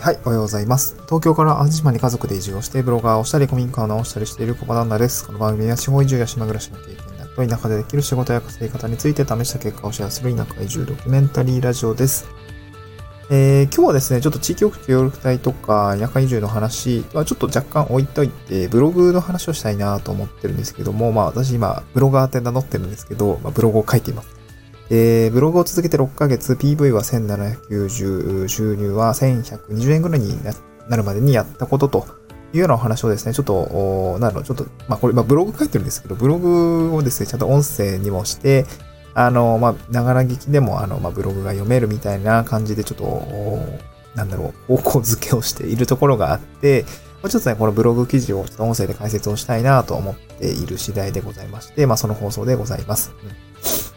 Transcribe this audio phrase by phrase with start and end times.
[0.00, 0.96] はい、おはようございます。
[1.04, 5.26] 東京から淡路島に家族で移住をして、ブロガーをしたり、古民家を直したりしている小場旦那です。
[5.26, 12.26] この番組は地方移住や島暮らしの経験だと、田舎でできる仕事や稼ぎ方について試した結果をシェアする田舎移住ドキュメンタリーラジオです。
[13.30, 24.39] えー、今日はですね、ちょっと地域おこし協力隊とか、田舎移住の話はちょっと若干置いといて、ブログの話をしたいなと思ってるんですけども、まあ私今、ブロガーって名乗ってるんですけど、まあ、ブログを書いています。
[24.90, 30.36] えー、ブログを続けて6ヶ月、PV は1790、収入は1120円ぐらいに
[30.88, 32.06] なるまでにやったことと
[32.52, 38.66] いうようなお話をですね、ちょっと、なるほど、ちょっと、まあこれ、まあブログ書いてるんですけど、ブログをですね、ちゃんと音声にもして、
[39.14, 43.22] あの、まあ、ながら聞きでも、あの、まあ、ブログが読めるみたいな感じで、ちょっと、
[44.16, 46.84] なんだろう、方向づけをしているところがあって、
[47.28, 53.12] ちょっとね、このブログ記事を音声で解説をしたいなと思っている次第でございまして、まあ、その放送でございます。
[53.22, 53.89] うん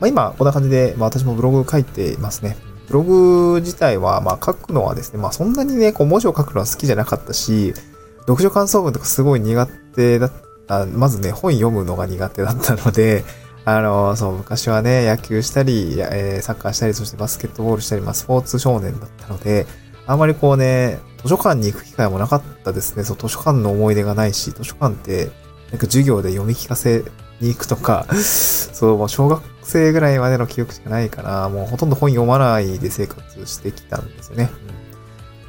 [0.00, 2.56] まあ、今、こんな感じで、まあ、私もブログ書いていますね。
[2.88, 7.74] ブログ自体は、まあ、書くのはですね、まあ、そんなにね、こう、文字を書くのは好きじゃなかったし、
[8.20, 10.32] 読書感想文とかすごい苦手だっ
[10.66, 13.24] た、まずね、本読むのが苦手だったので、
[13.64, 19.66] あの、そう、昔はね、野球したり、えー、サッカーしたり、そしてバスケットボールしたり、まあ、スポーツ少年だったので、
[20.06, 23.04] あんまりこうね、図書館に行く機会もなかったですね。
[23.04, 25.30] そう、図書館の思い出がないし、図書館って、
[25.70, 27.04] なんか授業で読み聞かせ
[27.40, 31.48] に行くとか、そう、もう小学生ぐらいまでの記憶しかないかな。
[31.48, 34.50] もうほとんど本読まないで生活してきたんですよね。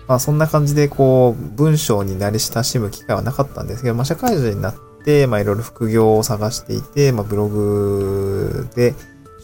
[0.08, 8.96] まあそんな感じでこう、文章に慣れ親しむ機会はなかったんですけど、まあ社会人になって、まあいろいろ副業を探していて、まあブログで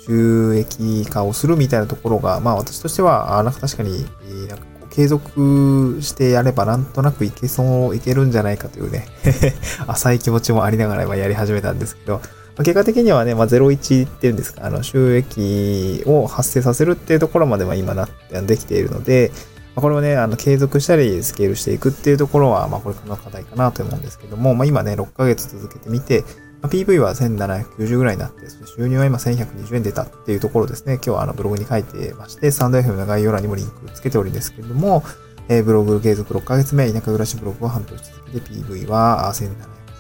[0.08, 4.06] 収益化をするみたいなところが、まあ私としては、あなんか確かに
[4.48, 9.08] なんか継続してやればなんとなくいけそう、いけるんじゃないかというね
[9.88, 12.22] 浅い気持ちもありながら今やり始めたんですけど、
[12.60, 19.34] 結果的にはね、まあ、01っていうんですか、あの、収益を発生させるっていうところまでは今なってできているので、
[19.76, 26.24] ま、これをね、あの、継続したり、スケールしていくっていうところは、まあ、これからの課題かなと思うんですけども、まあ、今ね、6ヶ月続けてみて、
[26.66, 30.96] ま、PV は1790ぐらいになって、収入は今1120円出たっていうところですね。
[30.96, 35.04] 今日はあの、ブログに書いてまして、スタンド FM の概要欄にもリンクつけておるんですけれども、
[35.48, 39.32] えー、ブログ継続6ヶ月目、田舎暮らしブログを半年続けて PV は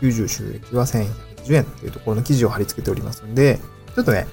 [0.02, 3.60] 1790、収益は1100円っていうところの記事を貼り付けておりますので、
[3.96, 4.28] ちょっとね、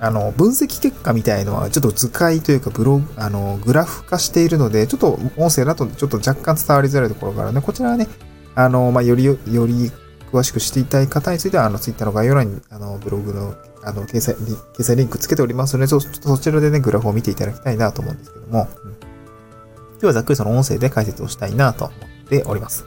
[0.00, 8.06] あの、分析結果みたいのは、ちょっと図解というか、ブログ、あの、グラフ化しているので、ちょっと音声だとちょっと若干伝わりづらいところがあるので、こちらはね、
[8.54, 9.36] あの、まあ、より、よ
[9.66, 9.90] り
[10.30, 22.84] 詳しくしていたい方については、あの、ツイッターの概要欄に、あの、ブログの、あの、掲載、掲載リンクつけておりますので、ちょっとそちらでね、グラフを見ていただきたいなと思うんですけども、うん、今日はざっくりその音声で解説をしたいなと思っております。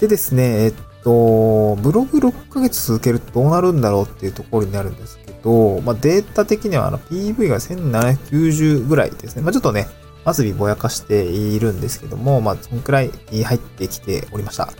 [0.00, 9.42] でですね、えっと、ブログ6ヶ月続けるとどうなるんだろうっていうところになるんですけど、まあ、データ的にはあの PV が1790ぐらいですね。
[9.42, 9.86] まあ、ちょっとね、
[10.32, 14.70] 末尾ぼやかしているんですけども、まあ、そのくらい入ってきておりました。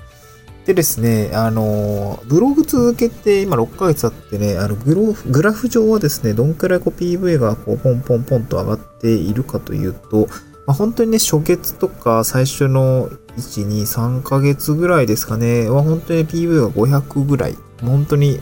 [0.66, 10.26] でですね、あの、ブログ続けて今6ヶ月あってね、あのグログラフ上はですね、どんくらいこう PV がこうポンポンポンと上がっているかというと、
[10.66, 17.56] まあ、本当にね、初月とか最初の1、2、3ヶ月ぐらいですかね、は本当に PV が500ぐらい。
[17.82, 18.40] 本当に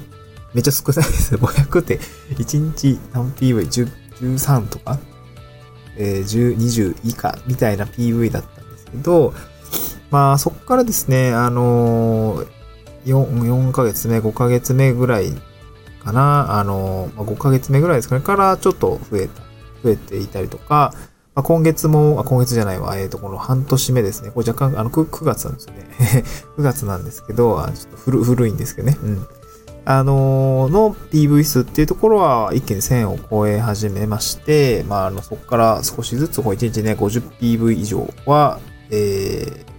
[0.54, 1.34] めっちゃ少ないです。
[1.34, 1.98] 500って
[2.36, 3.88] 1日何 PV、
[4.20, 5.00] 13とか、
[5.96, 9.34] えー、10、20以下みたいな PV だったんですけど、
[10.12, 12.46] まあそこからですね、あのー、
[13.06, 15.32] 4, 4ヶ月目、5ヶ月目ぐらい
[16.04, 19.42] かな、あのー、5ヶ月目ぐらいですかね、からちょっと増えた、
[19.82, 20.92] 増えていたりとか、
[21.34, 24.30] まあ、今月も、あ、今月じゃないわ、えっ、ー、と、この半年目ですね。
[24.30, 25.86] これ若干、あの9、9月なんですよね。
[26.58, 28.98] 9月なんですけど、あちょっと古古いんですけどね。
[29.02, 29.26] うん。
[29.86, 39.71] あのー、の PV 数っていうところは一気に1000を超え始めまして、まあ、あの、そこから少しずつ、こう1日ね、50PV 以上は、えー、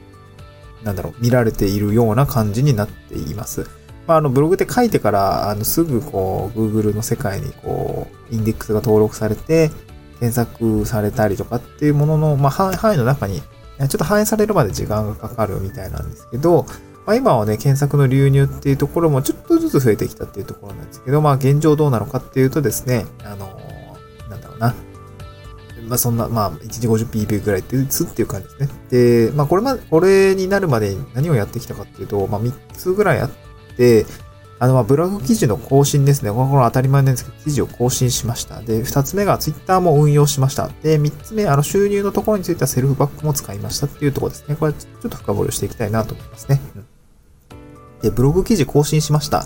[0.83, 3.67] なんだろう、見られているような感じになっています。
[4.07, 9.71] まあ、あの、ブログで書いてから、あの、すぐこう、Google の世界にこう、インデックスが登録されて、
[10.19, 16.65] 検索されたりとかっていうものの、まあ、範囲の中に、ちょっと反映されるまで時間がかかるみたいなんですけど、
[17.05, 23.59] まあ、今はね、検索の流入っていうところもちょっとずつ増えてきたっていうところなんですけど、まあ、現状どうなのかっていうとですね、あの、
[25.93, 29.27] まあ、そんな、まあ、1日 50pb ぐらいって打つっていう感じですね。
[29.29, 33.31] で、まあ、これまで、これになるまでに何をやってきたかっていうと、まあ、3つぐらいあっ
[33.77, 34.07] て、
[34.57, 36.31] あの、ま、ブログ記事の更新ですね。
[36.31, 38.59] これ当たり前なんですけど、記事を更新しました。
[38.61, 40.71] で、二つ目がツイッターも運用しました。
[40.81, 44.55] で、三つ目、あの、収入のところについてはセルフバックも使いましたっていうところですね。
[44.55, 46.59] これちょっと深掘りをしていきたいなと思いますね。
[48.01, 49.45] で、ブログ記事更新しました。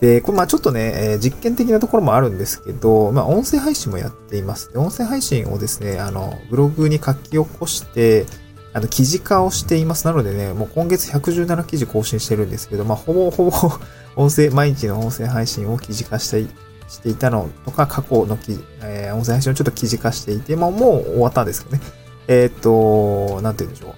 [0.00, 4.72] で、これまあちょっとね、実験的なところもあるんですけど、まあ音声配信もやっています。
[4.72, 8.26] で、音声配信をですね、あの、ブログに書き起こして、
[8.74, 10.04] あの、記事化をしています。
[10.04, 13.70] なのでね、もう今月117記事更新してるんですけど、まあ、ほぼほぼ
[14.16, 16.46] 音声、毎日の音声配信を記事化して
[16.88, 21.82] していたのとか、過去の記事、えー、音声配信をちょっと記事化していて、まあ、もう終わったんですけどね。
[22.26, 23.94] えっ、と、なんて言うんでしょう。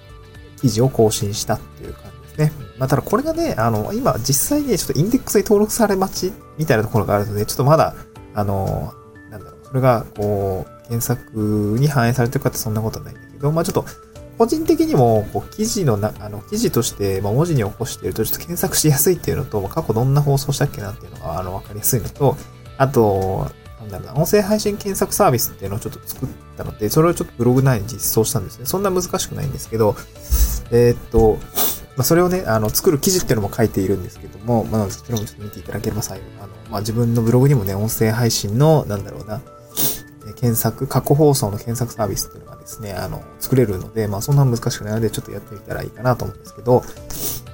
[0.59, 2.66] 記事を更新したっていう感じですね。
[2.79, 7.95] まあ、ただこれがね、あの、今実際にちょっとインデックスに登録され待ちみたいなところがあるので、ちょっとまだ、
[8.33, 8.93] あの、
[9.31, 13.85] なんだろう、それが、こう、検索に反映されてるかってそんなことはないんだけど、まあちょっと、
[14.37, 22.37] 個人的にも、こう、記事のな、あの、記事として、まあ、文字に起こしていると、ちょっと検索しやすいっていうのと、過去どんな放送したっけなっていうのが、あの、わかりやすいのと、
[22.77, 28.65] あと、なんだろうな、音声配信検索サービスっていうのをちょっと作ったので、それをちょっとブログ内に実装したんですね。
[28.65, 29.95] そんな難しくないんですけど、
[30.69, 31.39] えー、っと、
[31.97, 39.41] まあ、それをね、あの、作る記事っていうのも書いているんですけども、まあ、それもちょっと見ていただければ最後、あの、まあ、自分のブログにもね、音声配信の、なんだろうな、
[40.35, 46.83] 検索、過去放送の検索サービスっていうのがですね、あの、作れるので、まあ、そんな難しくないので、ちょっとやってみたらいいかなと思うんですけど、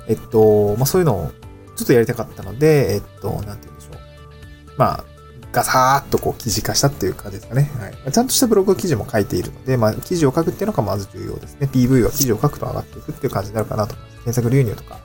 [0.09, 1.31] えっと、まあ、そういうのを、
[1.77, 4.77] ちょっとやりたかったので、えっと、なんて言うんでしょう。
[4.77, 5.05] まあ、
[5.53, 7.71] ガサーっとこう記事化したっていう感じですかね。
[7.79, 8.11] はい。
[8.11, 11.69] ちゃんとしたブログ記事も書いているので、まあ、記事を書くっていうのがまず重要ですね。
[11.71, 14.23] PV は記事を書くと上がっていくっていう感じになるかなと思います。
[14.23, 14.99] 検索流入とか、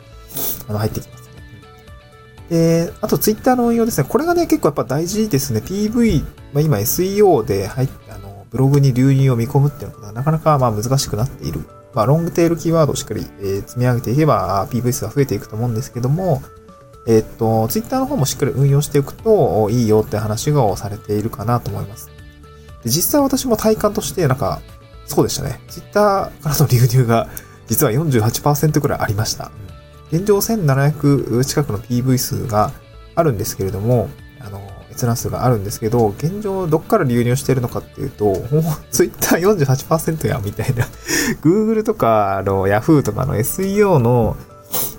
[0.69, 2.87] あの、入ってきますね。
[2.87, 4.07] で、あとツイッターの運用ですね。
[4.09, 5.61] これがね、結構やっぱ大事ですね。
[5.61, 6.25] PV、
[6.55, 11.61] まあ、今 SEO で入って、あの、ブログに流入を見込むっていうのがなかなかまあ難しくなっている。
[11.93, 16.43] まあ、ロングテールキーワードをしっかり、え、積み上げていけば PV 数が増えていくと思うんですけども、
[17.09, 22.11] えっと、ツイッターの方もしっかり運用していくといいよって話がされているかなと思います。
[22.85, 24.61] で実際私も体感として、なんか、
[25.07, 25.59] そうでしたね。
[25.69, 27.29] ツイッターからの流入が
[27.67, 29.51] 実は48%くらいありました。
[30.13, 32.73] 現状1700近くの PV 数が
[33.15, 34.11] あるんですけれども、
[34.41, 34.61] あの、
[34.91, 38.39] 閲覧数があるんですけど、現状どっから流入してるのかっていうと、もう
[38.91, 40.85] Twitter48% やみたいな
[41.41, 44.37] Google とか、あの、Yahoo とかの SEO の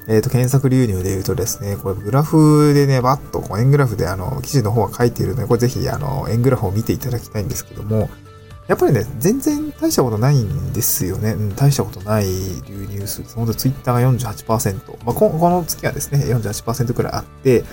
[0.10, 8.10] えっ、ー、と、検索流入で言うとですね、これグラフでね、バッとこう円グラフであの、記事の方は書いているので、これぜひあの、円グラフを見ていただきたいんですけども、
[8.68, 11.34] やっぱりね、全然大したことないんですよね。
[11.34, 12.26] うん、大したことない
[12.68, 13.36] 流入数です。
[13.36, 15.06] ほんとツイッターが48%。
[15.06, 17.64] まあ、この月はですね、48%くらいあって、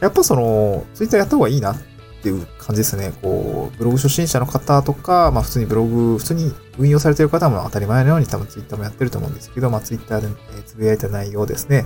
[0.00, 1.76] やっぱその、ツイッターやった方がいいなっ
[2.22, 3.12] ていう感じですね。
[3.20, 11.84] こう、ブログ初心者の方とか、まあ普通にブログ、普通に運用されてる方も当たり前のように多分ツイッターもやってると思うんですけど、まあツイッターで、えー、つぶやいた内容ですね。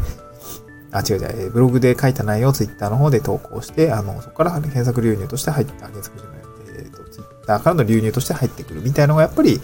[0.92, 6.40] あ、違う違う、ブログで書いた内容をツイッターの方で投稿して、あの、そこから、ね、検索流入として入って、検索じゃない、
[6.78, 9.60] えっ、ー、と、ツイッターからの流入として入ってくるみたいなのがやっぱり、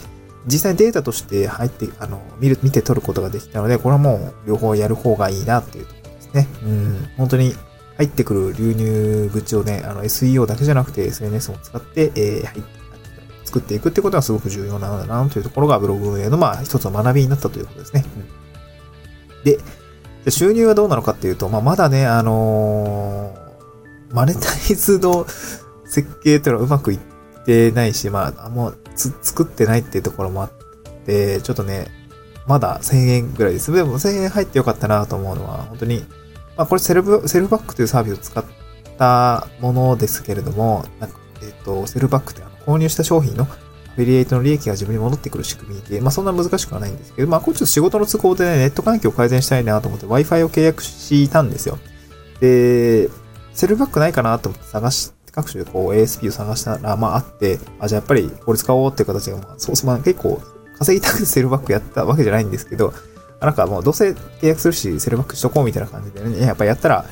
[0.46, 6.48] 実際にデータとして入って、あの、見る、見て取ることができたので、これはもう両方やる方がいいなっていうところですね。
[6.64, 7.54] うん、本当に
[7.96, 12.62] 入ってくる流入口をね、あの SEO だけじゃなくて SNS も使って、えー、
[13.44, 18.04] 作っていくってことはすごく重要なのだなというところがブログ運営のまあ一つの学びになったということですね。
[18.16, 19.58] うん、で、
[20.30, 25.26] 収入はどうなのかっていうと、まあ、まだね、あのー、マネタイズの
[25.84, 26.98] 設計っていうのはうまくいっ
[27.44, 30.50] てないし、まあ、もう作ってないっていうところもあっ
[31.06, 31.88] て、ちょっとね、
[32.46, 33.72] まだ1000円ぐらいです。
[33.72, 36.04] でも1000円入ってよかったなと思うのは、本当に、
[36.56, 38.44] まあ、これセルフ、セルフバックというサービスを使っ
[38.98, 43.46] たものですけれども、なんか、えっ、ー、と、セルフバックってあの購入した商品のア
[43.94, 51.78] フィリエイトの利益が自分に戻ってくる仕組みで、まあそんな難しくはないんですけど、まあこれちょっと仕事の都合でね、ネット環境を改善したいなと思って Wi-Fi を契約したんですよ。
[52.40, 53.08] で、
[53.54, 60.40] セルバックないかなと思って探して、各種でこう ASP を探したら、まああって、あ、じゃあやっぱりこれ使おうっていう形が、まあそうそう、まあ結構
[60.78, 62.92] 稼ぎたくてセルバックやったわけじゃないんですけど、
[63.46, 67.04] なんかもうどうせ契約するし、セルバックしとこうみたいな感じでね、やっぱやったら、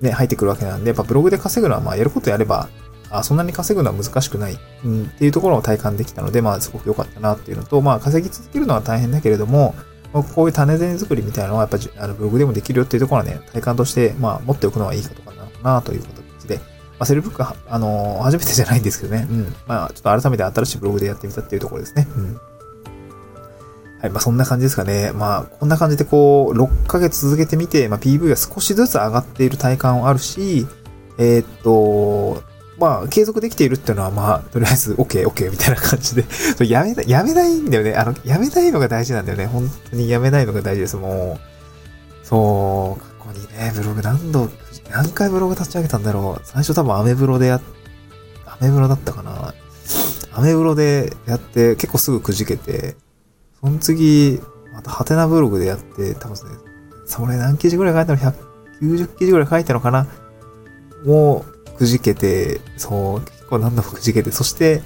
[0.00, 2.68] ね、入ってくるわけなんで、やっぱブログで稼ぐのは、まあやることやれば、
[3.10, 9.74] あそんなに稼ぐのは難しくない、うん、っていうところを体感できたので、まあすごく良かったなっていうのと、まあ稼ぎ続けるのは大変だけれども、
[10.12, 16.62] こういう種銭作りみたいなのはやっぱあのブログでもできるよっていうところはね、体感として、まあ持っておくのはいいかとかなのかなという形で、ま
[17.00, 19.54] あセルブック、あのー、初めてじゃないんですけどね、うん。
[19.66, 22.08] まあちょっと改めて新しいブログでやってみたっていうところですね。
[22.16, 22.40] うん
[24.00, 24.10] はい。
[24.10, 25.12] まあ、そんな感じですかね。
[25.12, 30.66] まあ、こんな感じでこう、6ヶ月続けてみて、まあ、PV が少しずつ上がっている体感はあるし、
[31.18, 32.42] えー、っと、
[32.78, 36.24] まあ、継続できているっていうのは、まあ、とりあえず、OK、OK みたいな感じで
[36.66, 37.94] やめ、やめないんだよね。
[37.94, 39.46] あの、やめないのが大事なんだよね。
[39.46, 40.96] 本当にやめないのが大事です。
[40.96, 44.48] もう、そう、過去にね、ブログ何度、
[44.90, 46.42] 何回ブログ立ち上げたんだろう。
[46.42, 47.60] 最初多分アメブロでや、
[48.46, 49.52] アメブロだったかな。
[50.32, 52.96] アメブロでやって、結構すぐくじけて、
[53.62, 54.40] その次、
[54.72, 56.40] またハテナブログでやって、多分ね、
[57.06, 58.32] それ何記事ぐらい書いたの
[58.80, 60.06] ?190 記事ぐらい書いたのかな？
[61.04, 64.82] もう、くじけて、そう、結構何度もくじけて、そして、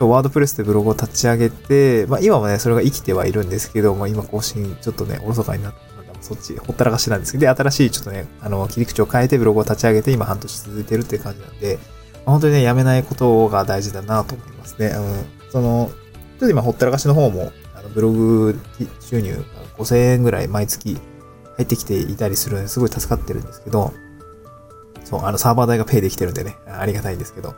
[0.00, 5.88] ワードプレスでブログを立ち上げて、まあ今もね、それが生きてはいるんですけど、まあ今更新ちょっとね、おろそかになって、
[6.20, 11.78] そっち、ほったらかしなんですけど、で、新しいちょっとね、あの、切り口を変えてブログを立ち上げて、今半年続いてるっていう感じなんで、
[12.14, 14.88] まあ、本当にね、やめないことが大事だなと思いますね。
[14.88, 15.50] うん。
[15.52, 18.60] その、ちょっと今、ほったらかしの方も、あのブログ
[19.00, 19.44] 収入
[19.76, 20.98] 5000円ぐらい毎月
[21.56, 23.92] 入ってきていたりするのですごい助かってるんですけど、
[25.04, 27.54] そう、あのサーバー代がペイできてるんでね、ありがたいんですけど、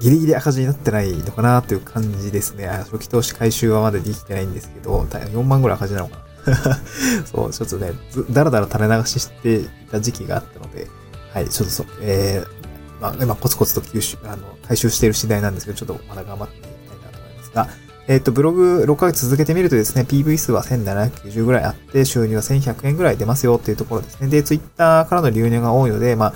[0.00, 2.66] ギリギリ赤字になってないのかなっていう感じですね。
[2.66, 6.80] 初期投資回収はまだできてないんですけど、4万ぐらい赤字なのかな
[7.26, 7.92] そう、ちょっとね、
[8.30, 10.86] だらだら垂れ流ししていた時期があったので、
[11.32, 17.68] はい、ちょっとそう、えー、まあ、今コツコツと吸収、あの、回収している次第なんですけど、ちょっとまだ頑張っていきたいなと思いますが、
[18.08, 24.28] えっ、ー、と、ブログ6ヶ月続けてみるとですね、PV 数は1790ぐらいあって、収入は1100円ぐらい出ますよっていうところですね。
[24.28, 26.34] で、Twitter からの流入が多いので、まあ、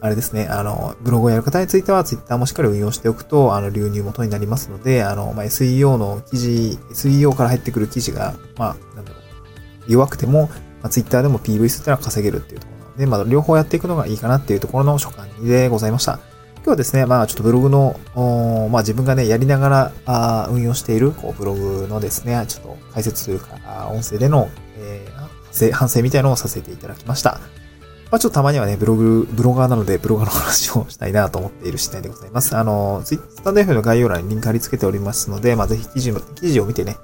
[0.00, 9.18] あれですね、あの、ブログをやる方については、Twitter もしっかり運用しておくと、あの、流入元になりますので、あの、まあ、SEO の記事、SEO から入ってくる記事が、まあ、なんだろ
[9.88, 10.48] う、弱くても、
[10.82, 16.20] まあ、Twitter でも PV 数ってのは稼げるっていうところなので、まあ、両方やっていくのがいいかなっていうところの所感でございました。
[16.68, 17.98] 今日はですね、まあちょっとブログの、
[18.70, 27.40] まあ自分がね、やりながらあ運用しているこうブログのですね、ちょっと解説というか、音声での、えー、反省みたいなのをさせていただきました。
[28.10, 32.54] まあちょっとたまにはね、ブログ、ブロガーなのでブロガーの話をしたいなと思っている次第でございます。
[32.54, 36.98] あの、ツイッター F の概要欄にリンク貼り付けておりますので、まあぜひ記事の、記事を見てね、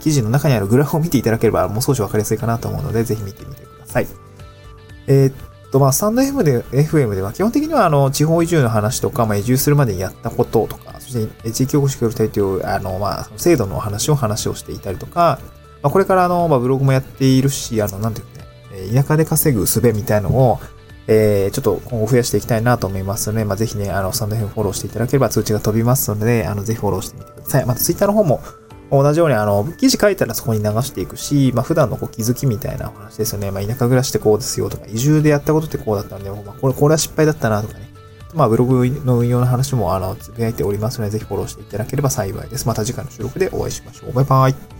[0.00, 4.06] 記事の中にあるグラフを見ていただければもう少しわかりやすいかなと思うので、ぜひ見てみてください。
[5.08, 5.32] えー、
[5.70, 15.38] と、まあ、スタンド FM で、FM では基本的には、あの、地方移住の話とか、まあ、移住するまでにやったこととか、そして、地域おこし協力隊という、あの、まあ、制度の話を話をしていたりとか、
[15.82, 20.58] まあ、これから、あの、まあ、ブログもやっているし、あの、なんていうかね、田舎で稼ぐ術みたいのを、
[21.06, 27.66] えー、ちょっと今後増やしていきたいなと思いますので、まあ、ぜひね、あの、スタンド FM フォローしていただければ通知が飛びますので、あの、ぜひフォローしてみてください。
[27.66, 28.40] また、ツイッターの方も、
[28.90, 33.50] 同じようにあの、記事書いたらそこに流していくし、まあ普段のこう気づきみたいなお話ですよね。
[33.50, 37.88] まあ田舎暮らしってこうですよとか、移住でやったことってこうだったんで、まあこれ、これは失敗だったなとかね。
[38.34, 42.66] まあブログの運用の話もあの、つぶやいておりますので、ぜひフォローしていただければ幸いです。
[42.66, 44.12] また次回の収録でお会いしましょう。
[44.12, 44.79] バイバイ。